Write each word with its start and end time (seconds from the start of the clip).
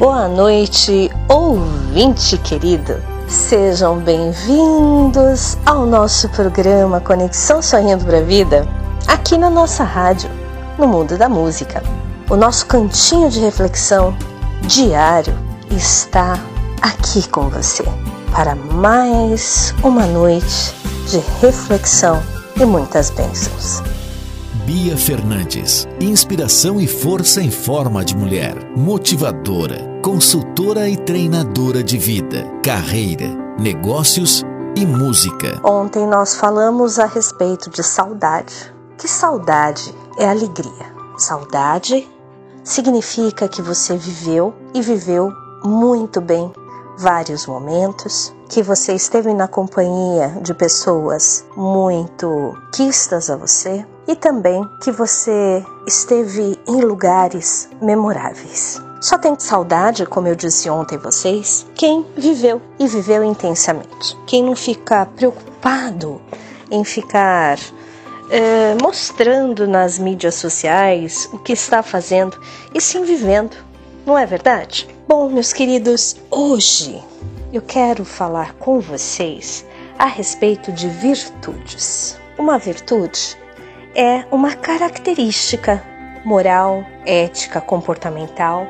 Boa 0.00 0.26
noite, 0.28 1.10
ouvinte 1.28 2.38
querido. 2.38 2.96
Sejam 3.28 3.98
bem-vindos 3.98 5.58
ao 5.66 5.84
nosso 5.84 6.26
programa 6.30 7.02
Conexão 7.02 7.60
Sorrindo 7.60 8.06
para 8.06 8.16
a 8.16 8.22
Vida, 8.22 8.66
aqui 9.06 9.36
na 9.36 9.50
nossa 9.50 9.84
rádio, 9.84 10.30
no 10.78 10.88
mundo 10.88 11.18
da 11.18 11.28
música. 11.28 11.82
O 12.30 12.34
nosso 12.34 12.64
cantinho 12.64 13.28
de 13.28 13.40
reflexão 13.40 14.16
diário 14.62 15.34
está 15.70 16.38
aqui 16.80 17.28
com 17.28 17.50
você 17.50 17.84
para 18.32 18.54
mais 18.54 19.74
uma 19.84 20.06
noite 20.06 20.74
de 21.10 21.18
reflexão 21.42 22.22
e 22.58 22.64
muitas 22.64 23.10
bênçãos. 23.10 23.89
Bia 24.72 24.96
Fernandes. 24.96 25.88
Inspiração 26.00 26.80
e 26.80 26.86
força 26.86 27.42
em 27.42 27.50
forma 27.50 28.04
de 28.04 28.16
mulher. 28.16 28.54
Motivadora, 28.76 29.98
consultora 30.00 30.88
e 30.88 30.96
treinadora 30.96 31.82
de 31.82 31.98
vida, 31.98 32.44
carreira, 32.62 33.26
negócios 33.58 34.44
e 34.76 34.86
música. 34.86 35.60
Ontem 35.64 36.06
nós 36.06 36.36
falamos 36.36 37.00
a 37.00 37.06
respeito 37.06 37.68
de 37.68 37.82
saudade. 37.82 38.72
Que 38.96 39.08
saudade 39.08 39.92
é 40.16 40.28
alegria. 40.28 40.94
Saudade 41.18 42.08
significa 42.62 43.48
que 43.48 43.60
você 43.60 43.96
viveu 43.96 44.54
e 44.72 44.80
viveu 44.80 45.32
muito 45.64 46.20
bem 46.20 46.48
vários 46.96 47.44
momentos, 47.44 48.32
que 48.48 48.62
você 48.62 48.94
esteve 48.94 49.34
na 49.34 49.48
companhia 49.48 50.28
de 50.42 50.54
pessoas 50.54 51.44
muito 51.56 52.54
quistas 52.72 53.30
a 53.30 53.36
você 53.36 53.84
e 54.10 54.16
também 54.16 54.68
que 54.82 54.90
você 54.90 55.64
esteve 55.86 56.58
em 56.66 56.80
lugares 56.80 57.70
memoráveis. 57.80 58.82
Só 59.00 59.16
tem 59.16 59.38
saudade, 59.38 60.04
como 60.04 60.26
eu 60.26 60.34
disse 60.34 60.68
ontem 60.68 60.98
vocês, 60.98 61.64
quem 61.76 62.04
viveu 62.16 62.60
e 62.76 62.88
viveu 62.88 63.22
intensamente. 63.22 64.16
Quem 64.26 64.42
não 64.42 64.56
fica 64.56 65.06
preocupado 65.06 66.20
em 66.72 66.82
ficar 66.82 67.56
é, 68.30 68.74
mostrando 68.82 69.68
nas 69.68 69.96
mídias 69.96 70.34
sociais 70.34 71.28
o 71.32 71.38
que 71.38 71.52
está 71.52 71.80
fazendo 71.80 72.36
e 72.74 72.80
sim 72.80 73.04
vivendo, 73.04 73.56
não 74.04 74.18
é 74.18 74.26
verdade? 74.26 74.88
Bom, 75.06 75.28
meus 75.28 75.52
queridos, 75.52 76.16
hoje 76.28 77.00
eu 77.52 77.62
quero 77.62 78.04
falar 78.04 78.54
com 78.54 78.80
vocês 78.80 79.64
a 79.96 80.06
respeito 80.06 80.72
de 80.72 80.88
virtudes. 80.88 82.18
Uma 82.36 82.58
virtude 82.58 83.38
é 83.94 84.24
uma 84.30 84.54
característica 84.54 85.82
moral, 86.24 86.84
ética, 87.04 87.60
comportamental, 87.60 88.66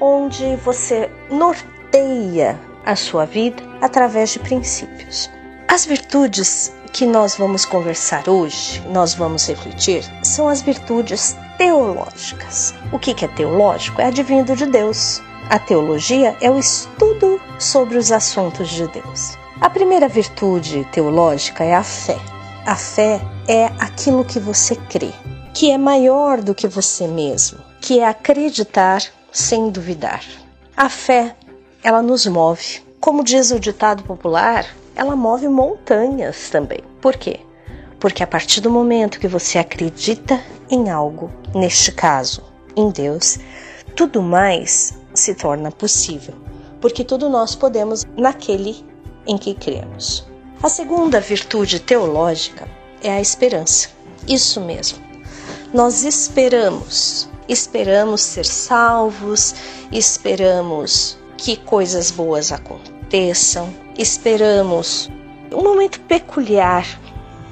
onde 0.00 0.56
você 0.56 1.10
norteia 1.30 2.58
a 2.84 2.94
sua 2.94 3.24
vida 3.24 3.62
através 3.80 4.30
de 4.30 4.38
princípios. 4.38 5.30
As 5.66 5.84
virtudes 5.86 6.72
que 6.92 7.06
nós 7.06 7.36
vamos 7.36 7.64
conversar 7.64 8.28
hoje, 8.28 8.80
nós 8.90 9.14
vamos 9.14 9.48
refletir, 9.48 10.04
são 10.22 10.48
as 10.48 10.62
virtudes 10.62 11.36
teológicas. 11.58 12.74
O 12.92 12.98
que 12.98 13.24
é 13.24 13.28
teológico? 13.28 14.00
É 14.00 14.06
advindo 14.06 14.54
de 14.54 14.66
Deus. 14.66 15.20
A 15.50 15.58
teologia 15.58 16.36
é 16.40 16.50
o 16.50 16.58
estudo 16.58 17.40
sobre 17.58 17.98
os 17.98 18.12
assuntos 18.12 18.68
de 18.68 18.86
Deus. 18.88 19.36
A 19.60 19.68
primeira 19.68 20.08
virtude 20.08 20.84
teológica 20.92 21.64
é 21.64 21.74
a 21.74 21.82
fé. 21.82 22.18
A 22.66 22.76
fé 22.76 23.20
é 23.46 23.66
aquilo 23.78 24.24
que 24.24 24.40
você 24.40 24.74
crê, 24.74 25.12
que 25.52 25.70
é 25.70 25.76
maior 25.76 26.40
do 26.40 26.54
que 26.54 26.66
você 26.66 27.06
mesmo, 27.06 27.58
que 27.78 28.00
é 28.00 28.08
acreditar 28.08 29.02
sem 29.30 29.68
duvidar. 29.68 30.24
A 30.74 30.88
fé, 30.88 31.36
ela 31.82 32.00
nos 32.00 32.26
move. 32.26 32.82
Como 32.98 33.22
diz 33.22 33.50
o 33.50 33.60
ditado 33.60 34.02
popular, 34.04 34.64
ela 34.96 35.14
move 35.14 35.46
montanhas 35.46 36.48
também. 36.48 36.78
Por 37.02 37.18
quê? 37.18 37.40
Porque 38.00 38.22
a 38.22 38.26
partir 38.26 38.62
do 38.62 38.70
momento 38.70 39.20
que 39.20 39.28
você 39.28 39.58
acredita 39.58 40.40
em 40.70 40.88
algo, 40.88 41.30
neste 41.54 41.92
caso, 41.92 42.42
em 42.74 42.88
Deus, 42.90 43.38
tudo 43.94 44.22
mais 44.22 44.98
se 45.12 45.34
torna 45.34 45.70
possível, 45.70 46.34
porque 46.80 47.04
tudo 47.04 47.28
nós 47.28 47.54
podemos 47.54 48.06
naquele 48.16 48.82
em 49.26 49.36
que 49.36 49.52
cremos. 49.52 50.32
A 50.64 50.68
segunda 50.70 51.20
virtude 51.20 51.78
teológica 51.78 52.66
é 53.02 53.10
a 53.10 53.20
esperança. 53.20 53.90
Isso 54.26 54.62
mesmo. 54.62 54.98
Nós 55.74 56.04
esperamos, 56.04 57.28
esperamos 57.46 58.22
ser 58.22 58.46
salvos, 58.46 59.54
esperamos 59.92 61.18
que 61.36 61.58
coisas 61.58 62.10
boas 62.10 62.50
aconteçam, 62.50 63.74
esperamos 63.98 65.10
um 65.52 65.62
momento 65.62 66.00
peculiar 66.00 66.86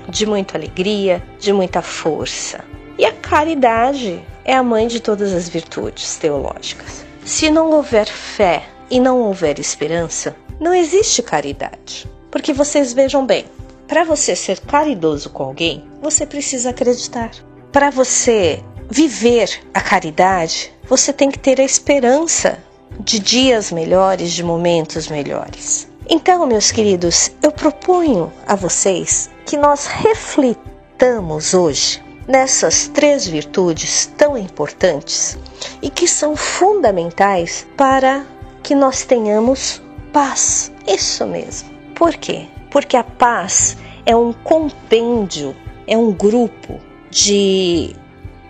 de 0.09 0.25
muita 0.25 0.57
alegria, 0.57 1.23
de 1.39 1.53
muita 1.53 1.83
força. 1.83 2.65
E 2.97 3.05
a 3.05 3.13
caridade 3.13 4.25
é 4.43 4.55
a 4.55 4.63
mãe 4.63 4.87
de 4.87 5.01
todas 5.01 5.35
as 5.35 5.51
virtudes 5.51 6.17
teológicas. 6.17 7.05
Se 7.27 7.51
não 7.51 7.73
houver 7.73 8.07
fé 8.07 8.65
e 8.91 8.99
não 8.99 9.21
houver 9.21 9.59
esperança, 9.59 10.35
não 10.59 10.73
existe 10.73 11.23
caridade. 11.23 12.11
Porque 12.33 12.55
vocês 12.55 12.95
vejam 12.95 13.27
bem, 13.27 13.45
para 13.87 14.05
você 14.05 14.35
ser 14.35 14.59
caridoso 14.61 15.29
com 15.29 15.45
alguém, 15.45 15.85
você 16.01 16.25
precisa 16.25 16.71
acreditar. 16.71 17.31
Para 17.71 17.91
você 17.91 18.65
viver 18.91 19.61
a 19.75 19.83
caridade, 19.83 20.73
você 20.89 21.13
tem 21.13 21.31
que 21.31 21.39
ter 21.39 21.61
a 21.61 21.65
esperança 21.65 22.59
de 22.99 23.19
dias 23.19 23.71
melhores, 23.71 24.33
de 24.33 24.43
momentos 24.43 25.09
melhores. 25.09 25.87
Então, 26.09 26.47
meus 26.47 26.73
queridos, 26.73 27.31
eu 27.43 27.53
proponho 27.53 28.33
a 28.47 28.57
vocês 28.57 29.31
que 29.45 29.59
nós 29.59 29.87
reflitamos 29.87 31.53
hoje 31.53 32.03
nessas 32.27 32.89
três 32.89 33.27
virtudes 33.27 34.11
tão 34.17 34.39
importantes 34.39 35.37
e 35.83 35.91
que 35.91 36.09
são 36.09 36.35
fundamentais 36.35 37.67
para 37.77 38.25
que 38.63 38.75
nós 38.75 39.05
tenhamos 39.05 39.83
paz. 40.15 40.73
Isso 40.87 41.27
mesmo. 41.27 41.72
Por 42.03 42.17
quê? 42.17 42.49
Porque 42.69 42.97
a 42.97 43.05
paz 43.05 43.77
é 44.05 44.17
um 44.17 44.33
compêndio, 44.33 45.55
é 45.87 45.97
um 45.97 46.11
grupo 46.11 46.81
de 47.09 47.95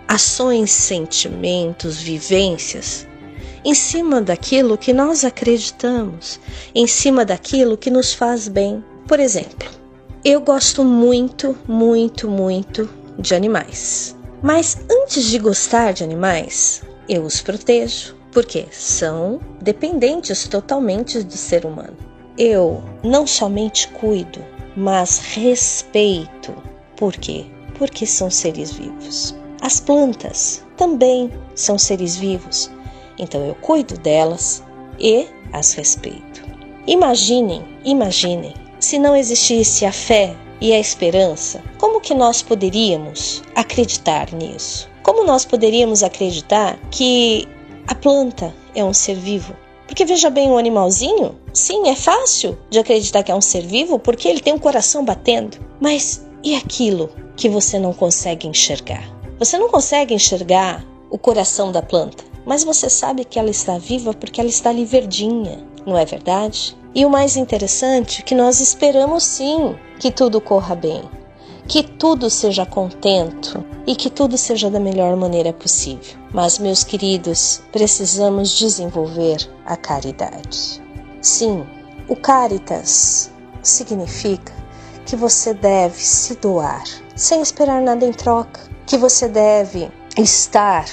ações, 0.07 0.71
sentimentos, 0.71 2.01
vivências 2.01 3.07
em 3.63 3.75
cima 3.75 4.23
daquilo 4.23 4.75
que 4.75 4.91
nós 4.91 5.23
acreditamos, 5.23 6.39
em 6.73 6.87
cima 6.87 7.23
daquilo 7.23 7.77
que 7.77 7.91
nos 7.91 8.11
faz 8.11 8.47
bem. 8.47 8.83
Por 9.07 9.19
exemplo, 9.19 9.69
eu 10.25 10.41
gosto 10.41 10.83
muito, 10.83 11.55
muito, 11.67 12.27
muito 12.27 12.89
de 13.19 13.35
animais. 13.35 14.17
Mas 14.41 14.79
antes 14.89 15.25
de 15.25 15.37
gostar 15.37 15.93
de 15.93 16.03
animais, 16.03 16.81
eu 17.07 17.21
os 17.21 17.39
protejo, 17.39 18.15
porque 18.31 18.65
são 18.71 19.39
dependentes 19.61 20.47
totalmente 20.47 21.21
do 21.21 21.37
ser 21.37 21.67
humano. 21.67 22.12
Eu 22.37 22.83
não 23.03 23.27
somente 23.27 23.87
cuido, 23.89 24.43
mas 24.75 25.19
respeito. 25.19 26.53
Por 26.95 27.13
quê? 27.13 27.45
Porque 27.77 28.05
são 28.05 28.29
seres 28.29 28.71
vivos. 28.71 29.35
As 29.61 29.79
plantas 29.79 30.63
também 30.75 31.31
são 31.55 31.77
seres 31.77 32.15
vivos, 32.15 32.71
então 33.17 33.45
eu 33.45 33.55
cuido 33.55 33.97
delas 33.97 34.63
e 34.99 35.27
as 35.51 35.73
respeito. 35.73 36.43
Imaginem, 36.87 37.63
imaginem 37.85 38.53
se 38.79 38.99
não 38.99 39.15
existisse 39.15 39.85
a 39.85 39.91
fé 39.91 40.35
e 40.59 40.73
a 40.73 40.79
esperança, 40.79 41.63
como 41.77 42.01
que 42.01 42.13
nós 42.13 42.41
poderíamos 42.41 43.43
acreditar 43.55 44.33
nisso? 44.33 44.89
Como 45.03 45.23
nós 45.23 45.45
poderíamos 45.45 46.03
acreditar 46.03 46.77
que 46.89 47.47
a 47.87 47.95
planta 47.95 48.53
é 48.75 48.83
um 48.83 48.93
ser 48.93 49.15
vivo? 49.15 49.55
Porque 49.87 50.03
veja 50.03 50.29
bem, 50.29 50.49
um 50.49 50.57
animalzinho, 50.57 51.37
sim, 51.53 51.87
é 51.87 51.95
fácil 51.95 52.57
de 52.69 52.79
acreditar 52.79 53.23
que 53.23 53.31
é 53.31 53.35
um 53.35 53.41
ser 53.41 53.65
vivo 53.65 53.99
porque 53.99 54.27
ele 54.27 54.41
tem 54.41 54.53
um 54.53 54.59
coração 54.59 55.05
batendo. 55.05 55.57
Mas 55.79 56.25
e 56.43 56.55
aquilo 56.55 57.09
que 57.37 57.47
você 57.47 57.79
não 57.79 57.93
consegue 57.93 58.47
enxergar? 58.47 59.03
Você 59.39 59.57
não 59.57 59.69
consegue 59.69 60.13
enxergar 60.13 60.85
o 61.09 61.17
coração 61.17 61.71
da 61.71 61.81
planta, 61.81 62.23
mas 62.45 62.63
você 62.63 62.89
sabe 62.89 63.23
que 63.23 63.39
ela 63.39 63.49
está 63.49 63.77
viva 63.77 64.13
porque 64.13 64.41
ela 64.41 64.49
está 64.49 64.69
ali 64.69 64.83
verdinha, 64.83 65.65
não 65.85 65.97
é 65.97 66.03
verdade? 66.03 66.75
E 66.93 67.05
o 67.05 67.09
mais 67.09 67.37
interessante 67.37 68.21
é 68.21 68.23
que 68.23 68.35
nós 68.35 68.59
esperamos 68.59 69.23
sim 69.23 69.75
que 69.99 70.11
tudo 70.11 70.41
corra 70.41 70.75
bem, 70.75 71.01
que 71.67 71.81
tudo 71.81 72.29
seja 72.29 72.65
contento 72.65 73.65
e 73.87 73.95
que 73.95 74.09
tudo 74.09 74.37
seja 74.37 74.69
da 74.69 74.79
melhor 74.79 75.15
maneira 75.15 75.53
possível. 75.53 76.17
Mas, 76.31 76.59
meus 76.59 76.83
queridos, 76.83 77.61
precisamos 77.71 78.57
desenvolver 78.57 79.37
a 79.65 79.77
caridade. 79.77 80.82
Sim, 81.23 81.65
o 82.09 82.17
Caritas 82.17 83.31
significa 83.61 84.53
que 85.05 85.15
você 85.15 85.53
deve 85.53 85.95
se 85.95 86.35
doar 86.35 86.83
sem 87.15 87.41
esperar 87.41 87.81
nada 87.81 88.05
em 88.05 88.11
troca, 88.11 88.59
que 88.85 88.97
você 88.97 89.29
deve 89.29 89.89
estar 90.17 90.85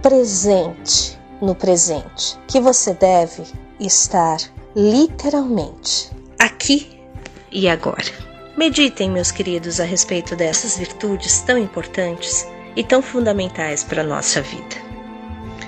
presente 0.00 1.18
no 1.38 1.54
presente, 1.54 2.38
que 2.48 2.60
você 2.60 2.94
deve 2.94 3.42
estar 3.78 4.38
literalmente 4.74 6.10
aqui 6.38 6.98
e 7.52 7.68
agora. 7.68 8.24
Meditem, 8.56 9.10
meus 9.10 9.30
queridos, 9.30 9.80
a 9.80 9.84
respeito 9.84 10.34
dessas 10.34 10.78
virtudes 10.78 11.42
tão 11.42 11.58
importantes 11.58 12.46
e 12.74 12.82
tão 12.82 13.02
fundamentais 13.02 13.84
para 13.84 14.00
a 14.00 14.06
nossa 14.06 14.40
vida. 14.40 14.76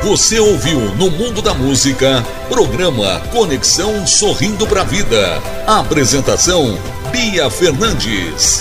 Você 0.02 0.40
ouviu 0.40 0.80
no 0.96 1.08
Mundo 1.08 1.40
da 1.40 1.54
Música, 1.54 2.20
programa 2.48 3.20
Conexão 3.30 4.04
Sorrindo 4.08 4.66
para 4.66 4.80
a 4.80 4.84
Vida. 4.84 5.40
Apresentação 5.68 6.76
Bia 7.12 7.48
Fernandes. 7.48 8.60